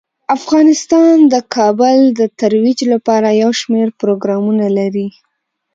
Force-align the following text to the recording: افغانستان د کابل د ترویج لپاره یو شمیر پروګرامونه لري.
افغانستان 0.37 1.15
د 1.33 1.35
کابل 1.55 1.97
د 2.19 2.21
ترویج 2.39 2.79
لپاره 2.93 3.29
یو 3.43 3.51
شمیر 3.61 3.87
پروګرامونه 4.01 4.65
لري. 4.77 5.07